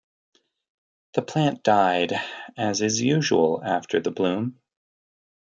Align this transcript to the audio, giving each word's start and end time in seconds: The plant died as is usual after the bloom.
The 1.13 1.21
plant 1.21 1.61
died 1.61 2.13
as 2.57 2.81
is 2.81 2.99
usual 2.99 3.61
after 3.63 3.99
the 4.01 4.09
bloom. 4.09 4.59